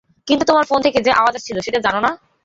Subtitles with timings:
[0.27, 2.11] কিন্তু তোমার ফোন থেকে যে আওয়াজ আসছিল সেটা জানো না?